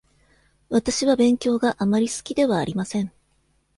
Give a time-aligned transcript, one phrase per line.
[0.69, 3.11] わたしは勉強があまり好きではありません。